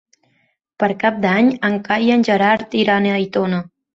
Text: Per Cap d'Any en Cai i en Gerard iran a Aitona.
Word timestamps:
Per 0.83 0.87
Cap 1.03 1.19
d'Any 1.25 1.51
en 1.69 1.77
Cai 1.89 2.07
i 2.09 2.11
en 2.15 2.25
Gerard 2.31 2.75
iran 2.83 3.09
a 3.11 3.15
Aitona. 3.21 3.63